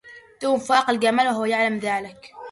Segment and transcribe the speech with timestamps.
[0.39, 2.33] توم فائق الجمال وهو يعلم ذلك.